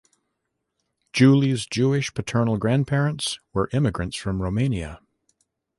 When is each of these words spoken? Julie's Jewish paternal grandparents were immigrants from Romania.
Julie's 1.13 1.67
Jewish 1.67 2.11
paternal 2.15 2.57
grandparents 2.57 3.37
were 3.53 3.69
immigrants 3.71 4.17
from 4.17 4.41
Romania. 4.41 4.99